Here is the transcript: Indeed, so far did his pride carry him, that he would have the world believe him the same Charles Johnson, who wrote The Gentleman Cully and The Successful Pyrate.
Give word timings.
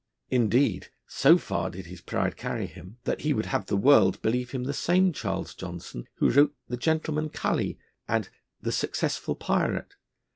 Indeed, 0.31 0.87
so 1.05 1.37
far 1.37 1.69
did 1.69 1.85
his 1.85 2.01
pride 2.01 2.35
carry 2.35 2.65
him, 2.65 2.97
that 3.03 3.21
he 3.21 3.35
would 3.35 3.45
have 3.45 3.67
the 3.67 3.77
world 3.77 4.19
believe 4.23 4.49
him 4.49 4.63
the 4.63 4.73
same 4.73 5.13
Charles 5.13 5.53
Johnson, 5.53 6.07
who 6.15 6.31
wrote 6.31 6.55
The 6.69 6.77
Gentleman 6.77 7.29
Cully 7.29 7.77
and 8.07 8.27
The 8.59 8.71
Successful 8.71 9.35
Pyrate. 9.35 9.95